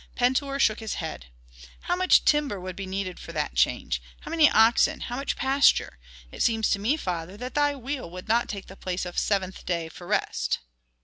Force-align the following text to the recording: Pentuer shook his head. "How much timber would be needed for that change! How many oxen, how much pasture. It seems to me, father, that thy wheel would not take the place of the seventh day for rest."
Pentuer 0.15 0.57
shook 0.57 0.79
his 0.79 0.95
head. 0.95 1.27
"How 1.81 1.95
much 1.95 2.25
timber 2.25 2.59
would 2.59 2.75
be 2.75 2.87
needed 2.87 3.19
for 3.19 3.33
that 3.33 3.53
change! 3.53 4.01
How 4.21 4.31
many 4.31 4.49
oxen, 4.49 5.01
how 5.01 5.15
much 5.15 5.35
pasture. 5.35 5.99
It 6.31 6.41
seems 6.41 6.71
to 6.71 6.79
me, 6.79 6.97
father, 6.97 7.37
that 7.37 7.53
thy 7.53 7.75
wheel 7.75 8.09
would 8.09 8.27
not 8.27 8.49
take 8.49 8.65
the 8.65 8.75
place 8.75 9.05
of 9.05 9.13
the 9.13 9.21
seventh 9.21 9.63
day 9.63 9.89
for 9.89 10.07
rest." 10.07 10.57